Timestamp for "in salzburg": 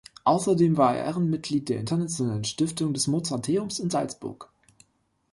3.77-4.49